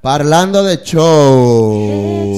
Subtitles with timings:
[0.00, 2.30] Parlando de show.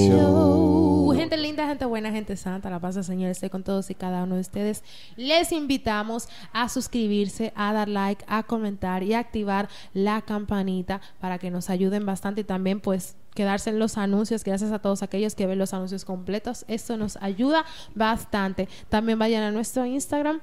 [1.17, 4.25] Gente linda, gente buena, gente santa, la paz del Señor esté con todos y cada
[4.25, 4.83] uno de ustedes.
[5.17, 11.39] Les invitamos a suscribirse, a dar like, a comentar y a activar la campanita para
[11.39, 15.35] que nos ayuden bastante y también pues quedarse en los anuncios, gracias a todos aquellos
[15.35, 16.65] que ven los anuncios completos.
[16.69, 18.69] Esto nos ayuda bastante.
[18.89, 20.41] También vayan a nuestro Instagram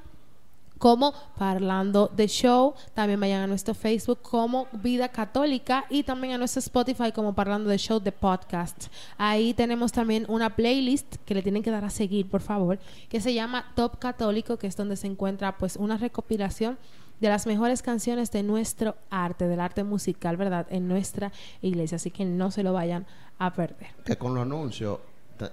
[0.80, 2.74] como Parlando de Show.
[2.96, 7.70] También vayan a nuestro Facebook como Vida Católica y también a nuestro Spotify como Parlando
[7.70, 8.88] de Show de Podcast.
[9.18, 12.80] Ahí tenemos también una playlist que le tienen que dar a seguir, por favor,
[13.10, 16.80] que se llama Top Católico, que es donde se encuentra pues una recopilación
[17.20, 20.66] de las mejores canciones de nuestro arte, del arte musical, ¿verdad?
[20.70, 21.98] En nuestra iglesia.
[21.98, 23.06] Así que no se lo vayan
[23.38, 23.90] a perder.
[24.06, 25.00] Que con los anuncios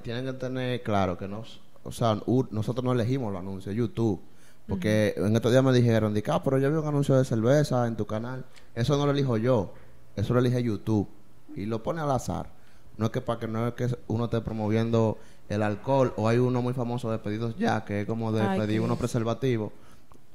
[0.03, 2.21] tienen que tener claro que nos, o sea,
[2.51, 4.21] nosotros no elegimos los anuncios, YouTube.
[4.69, 7.87] Porque en estos días me dijeron, di, ah, pero yo vi un anuncio de cerveza
[7.87, 8.45] en tu canal.
[8.75, 9.73] Eso no lo elijo yo,
[10.17, 11.09] eso lo elige YouTube.
[11.55, 12.51] Y lo pone al azar.
[12.97, 16.39] No es que para que no es que uno esté promoviendo el alcohol o hay
[16.39, 18.99] uno muy famoso de pedidos ya, que es como de Ay, pedir unos es.
[19.01, 19.73] preservativos.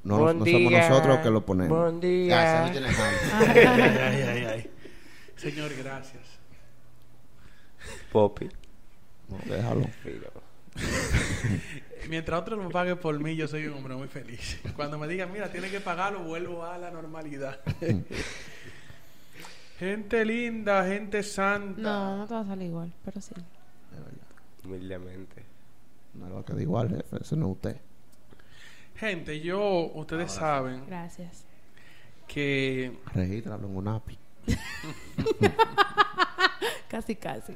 [0.03, 0.89] No, somos día.
[0.89, 1.77] nosotros que lo ponemos.
[1.77, 2.63] Buen día.
[2.65, 2.77] Ay,
[3.57, 4.71] ay, ay.
[5.35, 6.23] Señor, gracias.
[8.11, 8.49] Poppy.
[9.29, 9.85] No, déjalo.
[12.09, 14.59] Mientras otros me paguen por mí, yo soy un hombre muy feliz.
[14.75, 17.59] Cuando me digan, mira, tiene que pagarlo, vuelvo a la normalidad.
[19.79, 21.81] gente linda, gente santa.
[21.81, 23.33] No, no te va a salir igual, pero sí.
[23.35, 24.11] De verdad.
[24.65, 25.43] Humildemente.
[26.15, 27.17] No lo que da igual, jefe.
[27.21, 27.77] Ese no es usted.
[28.95, 31.43] Gente, yo, ustedes saben Gracias.
[32.27, 34.17] que Regístralo en un API.
[36.87, 37.55] Casi, casi.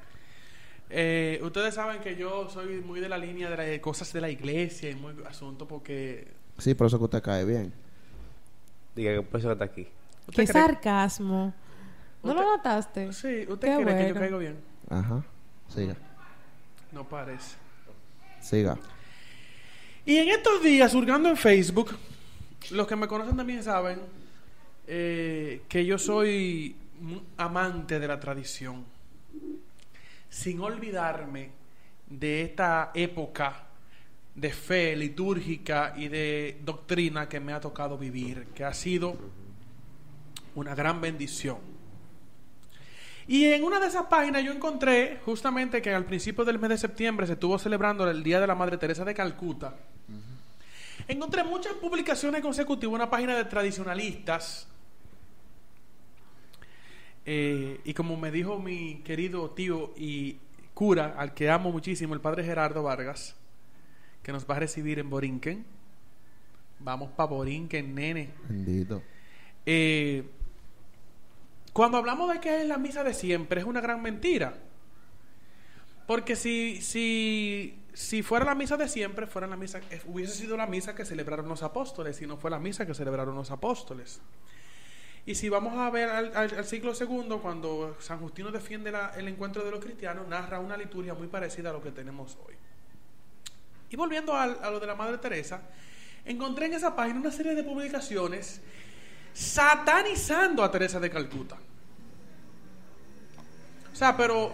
[0.98, 4.30] Eh, ustedes saben que yo soy muy de la línea de las cosas de la
[4.30, 7.74] iglesia y muy asunto porque Sí, por eso que usted cae bien.
[8.96, 9.86] Diga que por eso está aquí.
[10.28, 11.54] ¿Usted Qué cree- sarcasmo.
[12.24, 13.12] ¿No usted- lo notaste?
[13.14, 14.58] Sí, ¿usted Qué cree que yo caigo bien?
[14.90, 15.22] Ajá.
[15.68, 15.96] Siga.
[16.94, 17.58] No parece.
[18.40, 18.78] Siga.
[20.06, 21.92] Y en estos días, hurgando en Facebook,
[22.72, 24.00] los que me conocen también saben
[24.88, 28.86] eh, que yo soy un amante de la tradición.
[30.36, 31.50] Sin olvidarme
[32.10, 33.68] de esta época
[34.36, 39.16] de fe litúrgica y de doctrina que me ha tocado vivir, que ha sido
[40.56, 41.60] una gran bendición.
[43.30, 46.80] Y en una de esas páginas yo encontré justamente que al principio del mes de
[46.80, 49.74] septiembre se estuvo celebrando el Día de la Madre Teresa de Calcuta.
[51.08, 54.68] Encontré muchas publicaciones consecutivas, una página de tradicionalistas.
[57.26, 60.38] Eh, y como me dijo mi querido tío y
[60.74, 63.36] cura, al que amo muchísimo, el padre Gerardo Vargas,
[64.22, 65.66] que nos va a recibir en Borinquen.
[66.80, 68.30] Vamos para Borinquen, nene.
[68.48, 69.02] Bendito.
[69.66, 70.24] Eh,
[71.74, 74.58] cuando hablamos de que es la misa de siempre, es una gran mentira.
[76.08, 80.56] Porque si, si, si fuera la misa de siempre, fuera la misa, eh, hubiese sido
[80.56, 84.22] la misa que celebraron los apóstoles, y no fue la misa que celebraron los apóstoles.
[85.28, 89.28] Y si vamos a ver al, al- al siglo segundo, cuando San Justino defiende el
[89.28, 92.54] encuentro de los cristianos, narra una liturgia muy parecida a lo que tenemos hoy.
[93.90, 95.62] Y volviendo al- a lo de la Madre Teresa,
[96.26, 98.62] encontré en esa página una serie de publicaciones
[99.34, 101.58] satanizando a Teresa de Calcuta.
[103.92, 104.54] O sea, pero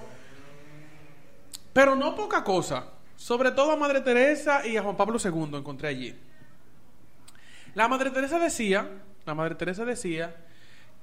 [1.74, 2.86] pero no poca cosa.
[3.16, 6.16] Sobre todo a Madre Teresa y a Juan Pablo II encontré allí.
[7.76, 8.90] La Madre Teresa decía,
[9.26, 10.36] la Madre Teresa decía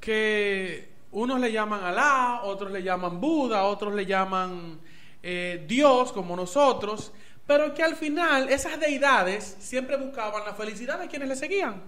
[0.00, 4.78] que unos le llaman Alá, otros le llaman Buda, otros le llaman
[5.22, 7.12] eh, Dios como nosotros,
[7.46, 11.82] pero que al final esas deidades siempre buscaban la felicidad de quienes le seguían.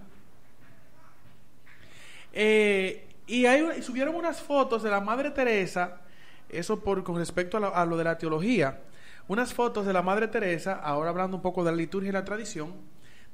[2.33, 6.01] Eh, y, hay, subieron unas fotos de la Madre Teresa,
[6.49, 8.81] eso por, con respecto a lo de la teología,
[9.27, 12.25] unas fotos de la Madre Teresa, ahora hablando un poco de la liturgia y la
[12.25, 12.73] tradición,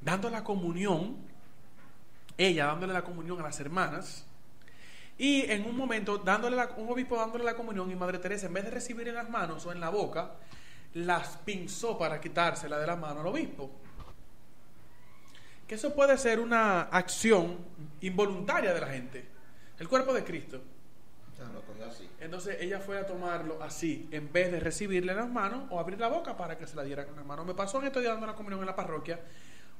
[0.01, 1.17] dando la comunión,
[2.37, 4.26] ella dándole la comunión a las hermanas,
[5.17, 8.53] y en un momento dándole la- un obispo dándole la comunión y Madre Teresa, en
[8.53, 10.31] vez de recibir en las manos o en la boca,
[10.93, 13.71] las pinzó para quitársela de la mano al obispo
[15.67, 17.57] que eso puede ser una acción
[17.99, 19.25] involuntaria de la gente.
[19.77, 20.61] El cuerpo de Cristo.
[22.21, 25.99] Entonces ella fue a tomarlo así, en vez de recibirle en las manos o abrir
[25.99, 27.45] la boca para que se la dieran en las manos.
[27.45, 29.19] Me pasó en estos días dando la comunión en la parroquia,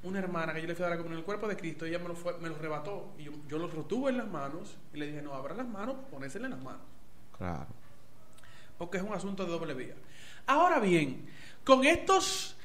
[0.04, 1.86] una hermana que yo le fui a dar la comunión en el cuerpo de Cristo,
[1.86, 4.78] ella me lo, fue, me lo rebató y yo, yo lo retuve en las manos
[4.94, 6.82] y le dije, no, abra las manos, ponésele en las manos
[7.38, 7.68] Claro.
[8.78, 9.96] porque es un asunto de doble vía.
[10.46, 11.28] Ahora bien,
[11.64, 12.56] con estos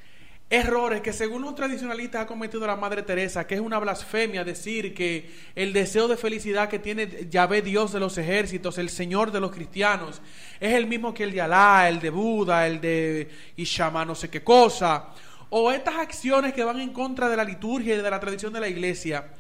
[0.49, 4.93] errores que según los tradicionalistas ha cometido la Madre Teresa, que es una blasfemia decir
[4.95, 9.41] que el deseo de felicidad que tiene Yahvé Dios de los ejércitos, el Señor de
[9.41, 10.21] los cristianos,
[10.61, 14.29] es el mismo que el de Alá, el de Buda, el de Ishama, no sé
[14.29, 15.09] qué cosa,
[15.55, 18.61] o estas acciones que van en contra de la liturgia y de la tradición de
[18.61, 19.33] la iglesia.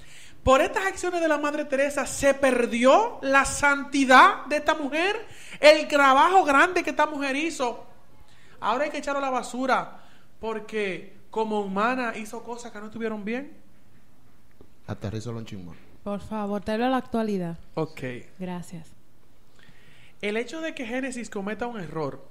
[0.44, 5.17] Por estas acciones de la Madre Teresa se perdió la santidad de esta mujer,
[5.59, 7.87] el trabajo grande que esta mujer hizo.
[8.61, 10.03] Ahora hay que echarlo a la basura
[10.38, 13.56] porque como humana hizo cosas que no estuvieron bien.
[14.87, 15.76] Aterrizo un chingón.
[16.05, 17.56] Por favor, tráelo a la actualidad.
[17.73, 18.03] Ok.
[18.38, 18.87] Gracias.
[20.20, 22.23] El hecho de que Génesis cometa un error,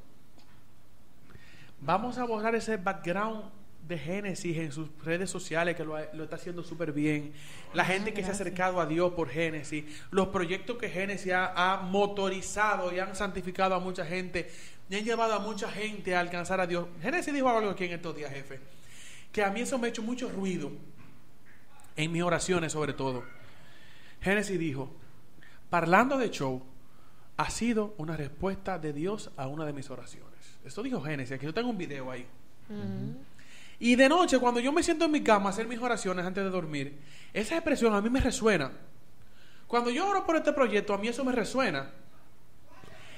[1.80, 6.36] vamos a borrar ese background de Génesis en sus redes sociales que lo, lo está
[6.36, 7.34] haciendo súper bien.
[7.74, 11.74] La gente que se ha acercado a Dios por Génesis, los proyectos que Génesis ha,
[11.74, 14.50] ha motorizado y han santificado a mucha gente
[14.90, 16.88] y han llevado a mucha gente a alcanzar a Dios.
[17.02, 18.60] Génesis dijo algo aquí en estos días, jefe,
[19.32, 20.72] que a mí eso me ha hecho mucho ruido
[21.96, 23.24] en mis oraciones sobre todo.
[24.22, 24.92] Génesis dijo,
[25.70, 26.62] parlando de show,
[27.38, 30.30] ha sido una respuesta de Dios a una de mis oraciones.
[30.64, 32.28] Esto dijo Génesis, aquí yo tengo un video ahí.
[33.84, 36.44] Y de noche, cuando yo me siento en mi cama a hacer mis oraciones antes
[36.44, 37.00] de dormir,
[37.34, 38.72] esa expresión a mí me resuena.
[39.66, 41.90] Cuando yo oro por este proyecto, a mí eso me resuena.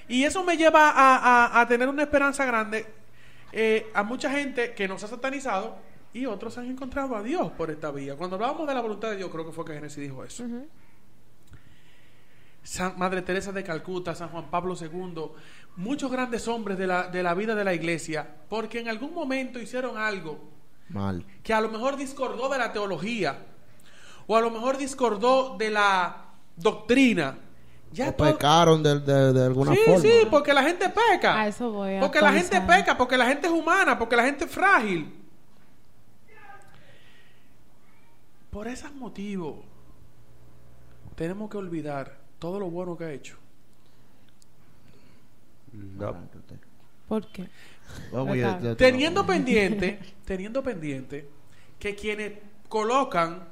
[0.08, 2.86] Y eso me lleva a, a- a tener una esperanza grande
[3.52, 5.76] eh, a mucha gente que nos ha satanizado
[6.14, 8.16] y otros han encontrado a Dios por esta vía.
[8.16, 10.46] Cuando hablábamos de la voluntad de Dios, creo que fue que Génesis dijo eso.
[12.64, 15.32] San- Madre Teresa de Calcuta, San Juan Pablo II,
[15.76, 19.60] muchos grandes hombres de la, de la vida de la iglesia, porque en algún momento
[19.60, 20.53] hicieron algo
[20.94, 21.26] Mal.
[21.44, 23.38] que a lo mejor discordó de la teología,
[24.28, 26.26] o a lo mejor discordó de la
[26.56, 27.38] doctrina.
[27.92, 30.00] Ya o pecaron de, de- de alguna Sí, forma.
[30.02, 31.40] sí, porque la gente peca.
[31.42, 34.24] A eso voy a Porque la gente peca, porque la gente es humana, porque la
[34.24, 35.14] gente es frágil.
[38.50, 39.58] Por esos motivos,
[41.16, 43.36] tenemos que olvidar todo lo bueno que ha hecho.
[45.72, 46.16] No.
[47.14, 47.48] ¿Por qué?
[48.12, 51.30] Vamos, te- Teniendo pendiente, teniendo pendiente
[51.78, 52.34] que quienes
[52.68, 53.44] colocan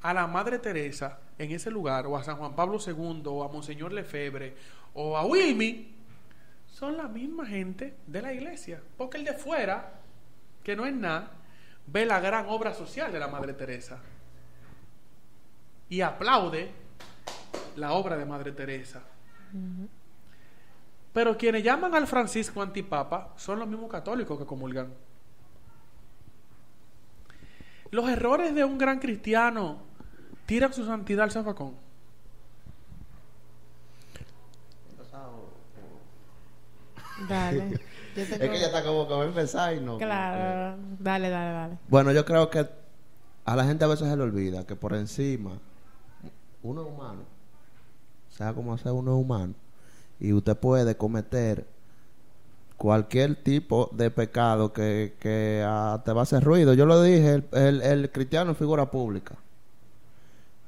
[0.00, 3.48] a la Madre Teresa en ese lugar, o a San Juan Pablo II, o a
[3.52, 4.54] Monseñor Lefebvre,
[4.94, 5.94] o a Wilmy,
[6.72, 8.80] son la misma gente de la iglesia.
[8.96, 10.00] Porque el de fuera,
[10.64, 11.32] que no es nada,
[11.88, 13.98] ve la gran obra social de la Madre Teresa
[15.90, 16.70] y aplaude
[17.76, 19.02] la obra de Madre Teresa.
[21.12, 24.92] Pero quienes llaman al Francisco antipapa son los mismos católicos que comulgan.
[27.90, 29.78] Los errores de un gran cristiano
[30.46, 31.74] tiran su santidad al zafacón.
[37.28, 37.70] Dale.
[38.16, 39.98] Yo Es que ya está como que va a empezar y no.
[39.98, 40.76] Claro.
[40.98, 41.78] Dale, dale, dale.
[41.88, 42.68] Bueno, yo creo que
[43.44, 45.52] a la gente a veces se le olvida que por encima
[46.62, 47.20] uno es humano.
[48.30, 49.54] Sea como sea, uno es humano.
[50.20, 51.66] Y usted puede cometer
[52.76, 56.74] cualquier tipo de pecado que, que ah, te va a hacer ruido.
[56.74, 59.36] Yo lo dije, el, el- cristiano es figura pública.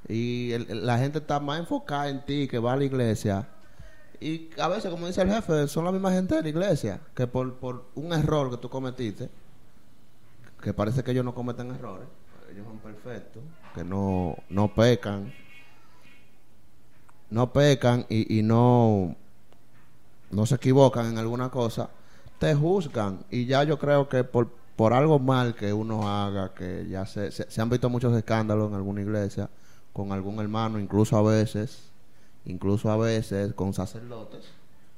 [0.08, 3.48] Y la gente está más enfocada en ti que va a la iglesia.
[4.20, 7.26] Y a veces, como dice el jefe, son la misma gente de la iglesia que
[7.26, 9.28] por, por un error que tú cometiste,
[10.62, 12.06] que parece que ellos no cometen errores,
[12.52, 13.42] ellos son perfectos,
[13.74, 15.32] que no, no pecan,
[17.30, 19.16] no pecan y, y no,
[20.32, 21.88] no se equivocan en alguna cosa,
[22.38, 23.20] te juzgan.
[23.30, 27.30] Y ya yo creo que por, por algo mal que uno haga, que ya se,
[27.30, 29.48] se, se han visto muchos escándalos en alguna iglesia,
[29.92, 31.90] con algún hermano, incluso a veces,
[32.46, 34.44] incluso a veces con sacerdotes.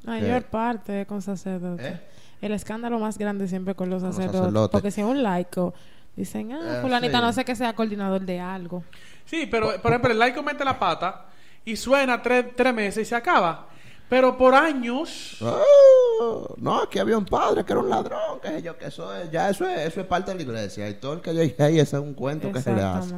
[0.04, 1.84] Mayor parte con sacerdotes.
[1.86, 2.00] ¿Eh?
[2.42, 4.40] El escándalo más grande siempre con los Con los sacerdotes.
[4.40, 4.72] sacerdotes.
[4.72, 5.72] Porque si es un laico,
[6.14, 7.24] dicen, ah, Eh, fulanita sí.
[7.24, 8.84] no sé que sea coordinador de algo.
[9.24, 11.26] Sí, pero por ejemplo, el laico mete la pata
[11.64, 13.68] y suena tres, tres meses y se acaba.
[14.08, 18.76] Pero por años, Oh, no, aquí había un padre que era un ladrón, que yo,
[18.78, 20.88] que eso es, ya eso es, eso es parte de la iglesia.
[20.88, 23.14] Y todo el que llegue ahí, ese es un cuento que se le hace.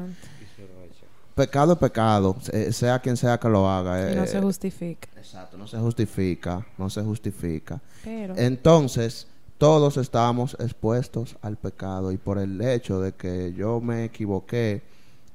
[1.35, 4.11] Pecado es pecado, se- sea quien sea que lo haga.
[4.13, 5.09] Y no eh, se justifica.
[5.19, 7.79] Exacto, no se justifica, no se justifica.
[8.03, 9.27] Pero, Entonces,
[9.59, 14.83] todos estamos expuestos al pecado y por el hecho de que yo me equivoqué,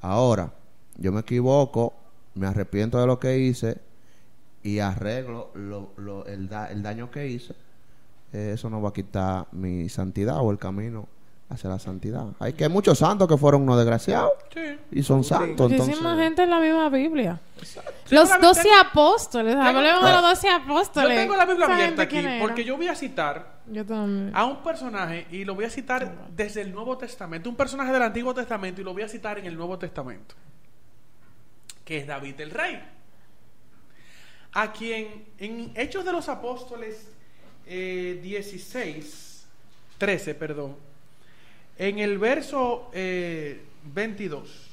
[0.01, 0.51] ahora
[0.97, 1.93] yo me equivoco,
[2.33, 3.77] me arrepiento de lo que hice
[4.63, 7.53] y arreglo lo- lo- el, da- el daño que hice,
[8.33, 11.07] eh, eso no va a quitar mi santidad o el camino
[11.49, 12.27] hacia la santidad.
[12.39, 14.61] Hay que hay muchos santos que fueron unos desgraciados Sí.
[14.91, 15.69] y son santos.
[15.69, 17.39] Muchísima Entonces, gente en la misma Biblia.
[18.09, 19.55] Los Yo doce tengo- apóstoles.
[19.55, 21.17] Hablemos de los doce Yo apóstoles.
[21.17, 24.31] tengo la Biblia ¿Esa abierta aquí porque yo voy a citar Yo también.
[24.33, 28.01] a un personaje y lo voy a citar desde el Nuevo Testamento, un personaje del
[28.03, 30.35] Antiguo Testamento y lo voy a citar en el Nuevo Testamento,
[31.83, 32.81] que es David el Rey,
[34.53, 37.07] a quien en Hechos de los Apóstoles
[37.65, 39.45] eh, 16,
[39.97, 40.75] 13, perdón,
[41.77, 43.61] en el verso eh,
[43.93, 44.69] 22,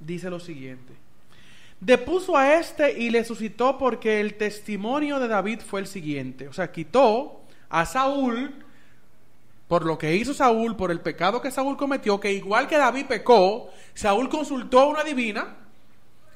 [0.00, 0.94] dice lo siguiente.
[1.80, 6.48] Depuso a este y le suscitó porque el testimonio de David fue el siguiente.
[6.48, 8.54] O sea, quitó a Saúl
[9.68, 13.06] por lo que hizo Saúl, por el pecado que Saúl cometió, que igual que David
[13.06, 15.56] pecó, Saúl consultó a una divina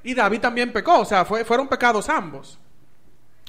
[0.05, 1.01] y David también pecó.
[1.01, 2.59] O sea, fue- fueron pecados ambos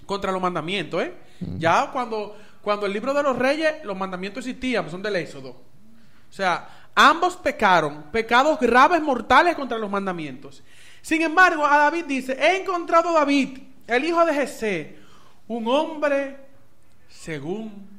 [0.06, 1.02] contra los mandamientos.
[1.04, 1.14] ¿eh?
[1.58, 5.50] Ya cuando, cuando el libro de los reyes, los mandamientos existían, son del Éxodo.
[5.50, 10.64] O sea, ambos pecaron, pecados graves mortales contra los mandamientos.
[11.02, 14.98] Sin embargo, a David dice, he encontrado a David, el hijo de Jesé,
[15.48, 16.38] un hombre
[17.10, 17.90] según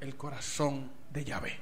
[0.00, 1.58] el corazón de Yahvé.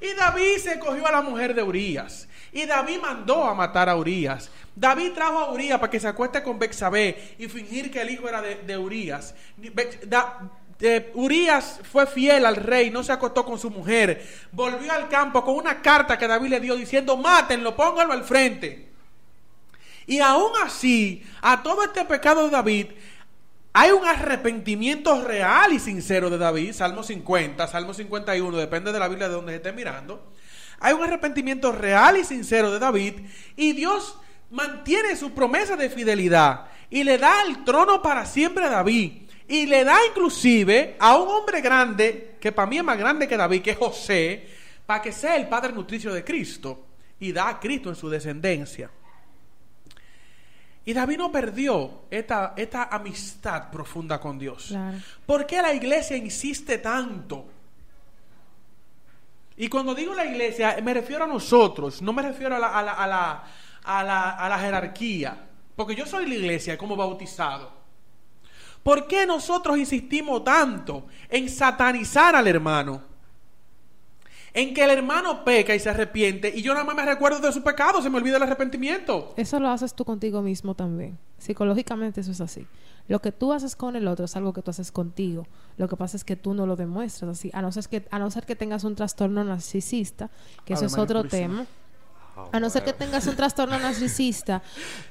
[0.00, 2.28] Y David se cogió a la mujer de Urias.
[2.54, 4.48] Y David mandó a matar a Urias.
[4.74, 8.28] David trajo a Urias para que se acueste con Bexabé y fingir que el hijo
[8.28, 9.34] era de, de Urias.
[11.14, 14.24] Urias fue fiel al rey, no se acostó con su mujer.
[14.52, 18.88] Volvió al campo con una carta que David le dio diciendo, mátenlo, pónganlo al frente.
[20.06, 22.86] Y aún así, a todo este pecado de David,
[23.72, 29.08] hay un arrepentimiento real y sincero de David, Salmo 50, Salmo 51, depende de la
[29.08, 30.32] Biblia de donde esté mirando.
[30.80, 33.14] Hay un arrepentimiento real y sincero de David
[33.56, 34.18] y Dios
[34.50, 39.66] mantiene su promesa de fidelidad y le da el trono para siempre a David y
[39.66, 43.62] le da inclusive a un hombre grande, que para mí es más grande que David,
[43.62, 44.48] que es José,
[44.86, 46.86] para que sea el padre nutricio de Cristo
[47.20, 48.90] y da a Cristo en su descendencia.
[50.86, 54.66] Y David no perdió esta, esta amistad profunda con Dios.
[54.68, 54.98] Claro.
[55.24, 57.46] ¿Por qué la iglesia insiste tanto?
[59.56, 62.82] Y cuando digo la iglesia, me refiero a nosotros, no me refiero a la, a
[62.82, 63.44] la, a la,
[63.84, 65.48] a la, a la jerarquía.
[65.76, 67.72] Porque yo soy la iglesia como bautizado.
[68.82, 73.02] ¿Por qué nosotros insistimos tanto en satanizar al hermano?
[74.52, 77.52] En que el hermano peca y se arrepiente y yo nada más me recuerdo de
[77.52, 79.34] su pecado, se me olvida el arrepentimiento.
[79.36, 81.18] Eso lo haces tú contigo mismo también.
[81.38, 82.66] Psicológicamente eso es así.
[83.06, 85.46] Lo que tú haces con el otro es algo que tú haces contigo.
[85.76, 87.50] Lo que pasa es que tú no lo demuestras así.
[87.52, 90.30] A no ser que, a no ser que tengas un trastorno narcisista,
[90.64, 91.66] que eso Ave es otro tema.
[92.52, 94.62] A no ser que tengas un trastorno narcisista.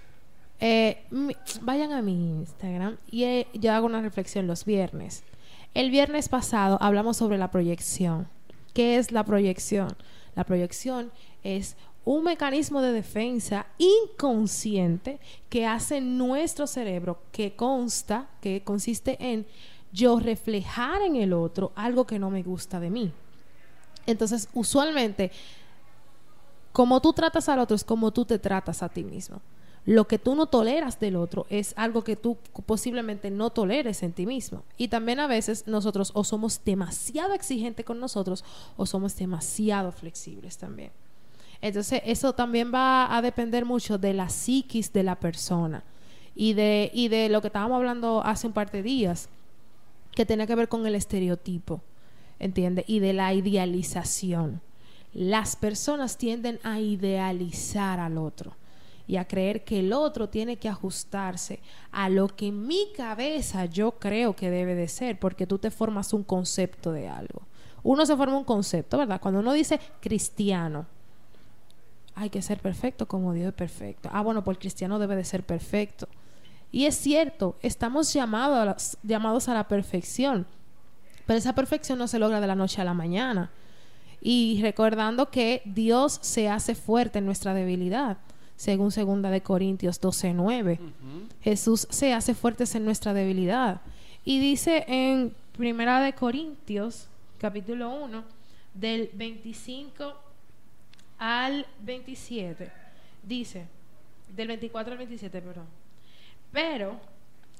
[0.59, 5.23] eh, mi- vayan a mi Instagram y eh, yo hago una reflexión los viernes.
[5.73, 8.27] El viernes pasado hablamos sobre la proyección.
[8.73, 9.95] ¿Qué es la proyección?
[10.35, 11.11] La proyección
[11.43, 15.19] es un mecanismo de defensa inconsciente
[15.49, 19.45] que hace nuestro cerebro que consta, que consiste en
[19.91, 23.11] yo reflejar en el otro algo que no me gusta de mí.
[24.05, 25.31] Entonces, usualmente,
[26.73, 29.41] como tú tratas al otro es como tú te tratas a ti mismo.
[29.85, 34.13] Lo que tú no toleras del otro es algo que tú posiblemente no toleres en
[34.13, 34.63] ti mismo.
[34.77, 38.45] Y también a veces nosotros o somos demasiado exigentes con nosotros
[38.77, 40.91] o somos demasiado flexibles también.
[41.63, 45.85] Entonces, eso también va a depender mucho de la psiquis de la persona
[46.35, 49.29] y de, y de lo que estábamos hablando hace un par de días,
[50.11, 51.79] que tiene que ver con el estereotipo,
[52.37, 52.83] ¿entiendes?
[52.85, 54.59] Y de la idealización.
[55.13, 58.57] Las personas tienden a idealizar al otro
[59.07, 61.61] y a creer que el otro tiene que ajustarse
[61.93, 65.71] a lo que en mi cabeza yo creo que debe de ser, porque tú te
[65.71, 67.43] formas un concepto de algo.
[67.83, 69.21] Uno se forma un concepto, ¿verdad?
[69.21, 70.87] Cuando uno dice cristiano,
[72.15, 74.09] hay que ser perfecto como Dios es perfecto.
[74.11, 76.07] Ah, bueno, pues el cristiano debe de ser perfecto.
[76.71, 80.45] Y es cierto, estamos llamados a, la, llamados a la perfección,
[81.25, 83.51] pero esa perfección no se logra de la noche a la mañana.
[84.21, 88.17] Y recordando que Dios se hace fuerte en nuestra debilidad,
[88.55, 90.79] según segunda de Corintios 12:9.
[91.41, 93.81] Jesús se hace fuerte en nuestra debilidad.
[94.23, 98.23] Y dice en Primera de Corintios, capítulo 1,
[98.73, 100.22] del 25
[101.17, 102.71] al 27,
[103.23, 103.67] dice,
[104.35, 105.67] del 24 al 27, perdón.
[106.51, 106.99] Pero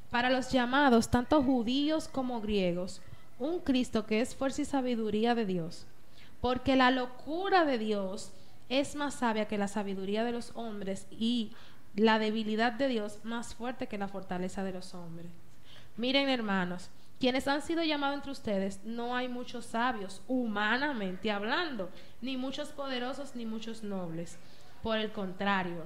[0.10, 3.02] para los llamados, tanto judíos como griegos,
[3.40, 5.86] un Cristo que es fuerza y sabiduría de Dios,
[6.40, 8.32] porque la locura de Dios
[8.70, 11.52] es más sabia que la sabiduría de los hombres y
[11.96, 15.32] la debilidad de Dios más fuerte que la fortaleza de los hombres.
[15.98, 16.90] Miren, hermanos,
[17.24, 21.90] quienes han sido llamados entre ustedes, no hay muchos sabios, humanamente hablando,
[22.20, 24.38] ni muchos poderosos, ni muchos nobles.
[24.82, 25.86] Por el contrario,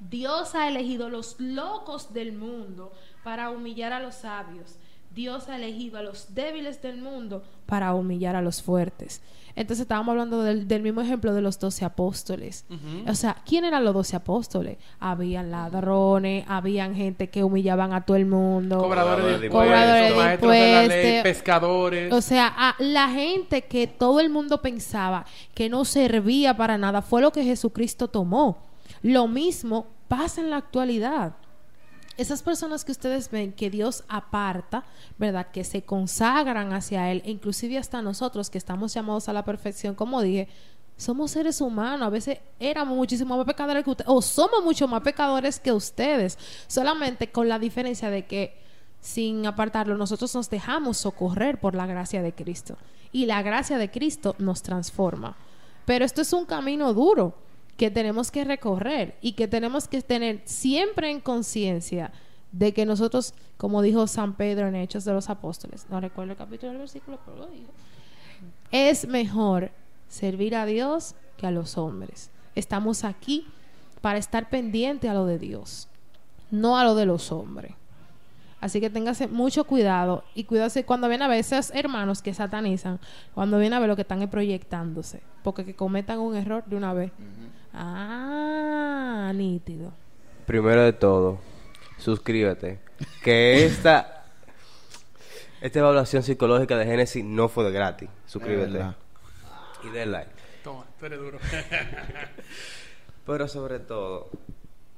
[0.00, 2.92] Dios ha elegido los locos del mundo
[3.22, 4.76] para humillar a los sabios.
[5.16, 9.22] Dios ha elegido a los débiles del mundo para humillar a los fuertes.
[9.54, 12.66] Entonces estábamos hablando del, del mismo ejemplo de los doce apóstoles.
[13.08, 14.76] O sea, ¿quién eran los doce apóstoles?
[15.00, 18.76] Habían ladrones, habían gente que humillaban a todo el mundo.
[18.76, 22.12] Cobradores de Cobradores impuestos, de maestros de la ley, pescadores.
[22.12, 27.00] O sea, a la gente que todo el mundo pensaba que no servía para nada
[27.00, 28.58] fue lo que Jesucristo tomó.
[29.00, 31.32] Lo mismo pasa en la actualidad.
[32.16, 34.84] Esas personas que ustedes ven que Dios aparta,
[35.18, 35.48] ¿verdad?
[35.52, 39.94] Que se consagran hacia Él, e inclusive hasta nosotros que estamos llamados a la perfección,
[39.94, 40.48] como dije,
[40.96, 45.02] somos seres humanos, a veces éramos muchísimo más pecadores que ustedes, o somos mucho más
[45.02, 48.66] pecadores que ustedes, solamente con la diferencia de que
[49.06, 52.76] sin apartarlo, nosotros nos dejamos socorrer por la gracia de Cristo.
[53.12, 55.36] Y la gracia de Cristo nos transforma.
[55.84, 57.34] Pero esto es un camino duro
[57.76, 62.12] que tenemos que recorrer y que tenemos que tener siempre en conciencia
[62.52, 66.38] de que nosotros, como dijo San Pedro en Hechos de los Apóstoles, no recuerdo el
[66.38, 67.70] capítulo del versículo, pero lo dijo,
[68.70, 69.70] es mejor
[70.08, 72.30] servir a Dios que a los hombres.
[72.54, 73.46] Estamos aquí
[74.00, 75.88] para estar pendiente a lo de Dios,
[76.50, 77.74] no a lo de los hombres.
[78.60, 82.98] Así que téngase mucho cuidado y cuídase cuando viene a ver esos hermanos que satanizan,
[83.34, 86.76] cuando viene a ver lo que están es proyectándose, porque que cometan un error de
[86.76, 87.12] una vez.
[87.78, 89.92] Ah, nítido.
[90.46, 91.38] Primero de todo,
[91.98, 92.80] suscríbete.
[93.22, 94.24] Que esta,
[95.60, 98.08] esta evaluación psicológica de Génesis no fue de gratis.
[98.24, 98.82] Suscríbete.
[99.84, 100.30] Y den like.
[100.64, 101.38] Toma, tú eres duro.
[103.26, 104.30] Pero sobre todo,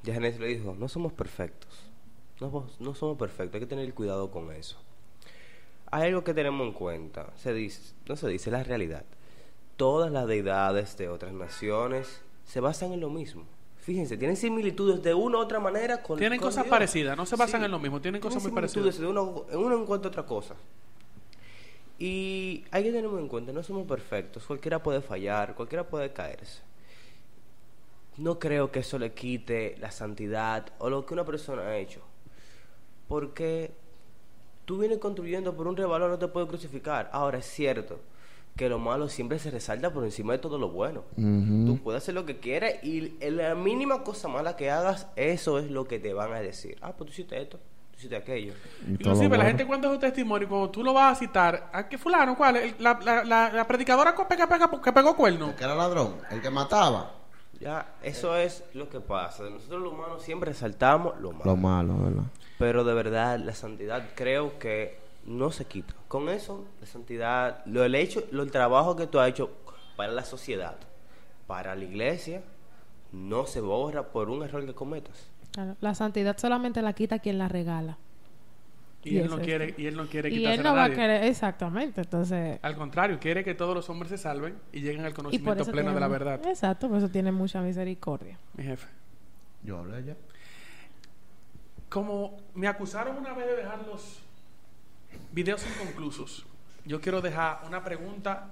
[0.04, 1.82] ya Génesis le dijo, no somos perfectos.
[2.40, 4.78] No, no somos perfectos, hay que tener cuidado con eso.
[5.90, 9.04] Hay algo que tenemos en cuenta, se dice, no se dice, la realidad.
[9.76, 13.44] Todas las deidades de otras naciones se basan en lo mismo.
[13.76, 16.70] Fíjense, tienen similitudes de una u otra manera con Tienen con cosas Dios.
[16.70, 18.98] parecidas, no se basan en lo mismo, tienen cosas muy parecidas.
[18.98, 20.54] de uno, en uno encuentra otra cosa.
[21.98, 26.62] Y hay que tener en cuenta, no somos perfectos, cualquiera puede fallar, cualquiera puede caerse.
[28.16, 32.00] No creo que eso le quite la santidad o lo que una persona ha hecho.
[33.08, 33.72] Porque
[34.64, 37.10] tú vienes construyendo por un revalor, no te puedes crucificar.
[37.12, 38.00] Ahora es cierto
[38.58, 41.04] que lo malo siempre se resalta por encima de todo lo bueno.
[41.16, 41.64] Ujú.
[41.64, 45.70] Tú puedes hacer lo que quieras y la mínima cosa mala que hagas, eso es
[45.70, 46.76] lo que te van a decir.
[46.82, 48.52] Ah, pues tú hiciste esto, tú hiciste aquello.
[48.86, 51.88] Y Inclusive la gente cuenta su testimonio y cuando tú lo vas a citar, ¿a
[51.88, 52.36] qué fulano?
[52.36, 52.56] ¿Cuál?
[52.56, 55.50] El- la, la, la, la predicadora que pega- pega- que pegó cuerno.
[55.50, 57.12] El que era ladrón, el que mataba.
[57.60, 59.44] Ya, eso es lo que pasa.
[59.44, 61.44] Nosotros los humanos siempre resaltamos lo malo.
[61.44, 62.22] Lo malo, ¿verdad?
[62.58, 65.94] Pero de verdad, la santidad creo que no se quita.
[66.08, 69.50] Con eso, la santidad, lo el hecho, lo el trabajo que tú has hecho
[69.96, 70.76] para la sociedad,
[71.46, 72.42] para la iglesia,
[73.12, 75.28] no se borra por un error que cometas.
[75.52, 77.98] Claro, La santidad solamente la quita quien la regala.
[79.04, 80.88] Y, Y él no quiere, y él no quiere Y quitarse él no va a
[80.88, 81.00] nadie.
[81.00, 82.58] querer, exactamente, entonces...
[82.62, 85.94] Al contrario, quiere que todos los hombres se salven y lleguen al Y conocimiento pleno
[85.94, 86.44] de la verdad.
[86.46, 88.38] Exacto, por eso tiene mucha misericordia.
[88.54, 88.88] Mi jefe.
[89.62, 90.16] Yo hablé ya.
[91.88, 94.20] Como me acusaron una vez de dejar los
[95.32, 96.44] videos inconclusos,
[96.84, 98.48] yo quiero dejar una pregunta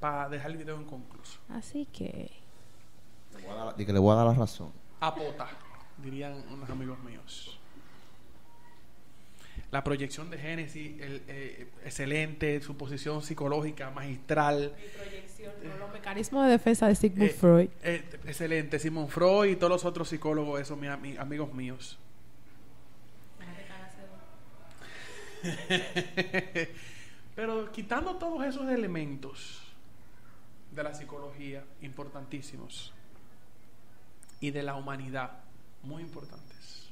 [0.00, 1.38] para dejar el video inconcluso.
[1.50, 2.30] Así que...
[3.36, 4.72] Le voy a dar- di que le voy a dar la razón.
[5.00, 5.48] Apota,
[5.98, 7.56] dirían unos amigos míos.
[9.70, 14.74] La proyección de Génesis, el, eh, excelente, su posición psicológica magistral.
[15.78, 17.68] Los mecanismos de defensa de Sigmund Eh, Freud.
[17.84, 21.98] eh, excelente, Simon Freud y todos los otros psicólogos, esos mi ami- amigos míos.
[27.34, 29.60] Pero quitando todos esos elementos
[30.70, 32.92] de la psicología importantísimos
[34.40, 35.30] y de la humanidad
[35.82, 36.88] muy importantes,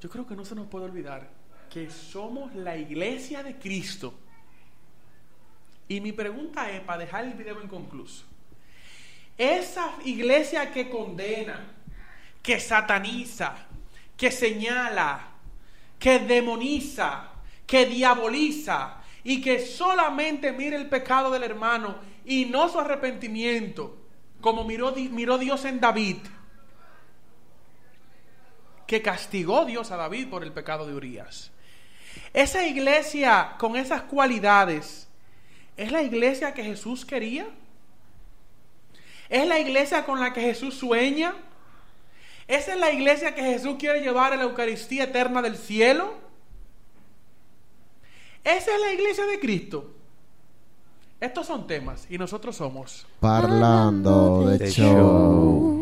[0.00, 1.28] yo creo que no se nos puede olvidar
[1.70, 4.12] que somos la iglesia de Cristo.
[5.88, 8.24] Y mi pregunta es, para dejar el video inconcluso,
[9.38, 11.72] esa iglesia que condena,
[12.42, 13.56] que sataniza,
[14.16, 15.31] que señala,
[16.02, 17.28] que demoniza,
[17.64, 23.96] que diaboliza y que solamente mira el pecado del hermano y no su arrepentimiento,
[24.40, 26.16] como miró, miró Dios en David,
[28.84, 31.52] que castigó Dios a David por el pecado de Urias.
[32.34, 35.08] Esa iglesia con esas cualidades,
[35.76, 37.46] ¿es la iglesia que Jesús quería?
[39.28, 41.32] ¿Es la iglesia con la que Jesús sueña?
[42.48, 46.14] ¿Esa es la iglesia que Jesús quiere llevar a la Eucaristía eterna del cielo?
[48.44, 49.90] Esa es la iglesia de Cristo.
[51.20, 53.06] Estos son temas y nosotros somos.
[53.20, 55.81] Parlando de show.